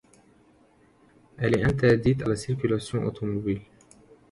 [1.37, 3.61] Elle est interdite à la circulation automobile.